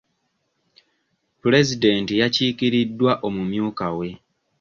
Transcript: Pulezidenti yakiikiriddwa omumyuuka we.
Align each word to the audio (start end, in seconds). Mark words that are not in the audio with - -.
Pulezidenti 1.41 2.13
yakiikiriddwa 2.21 3.11
omumyuuka 3.27 3.87
we. 3.97 4.09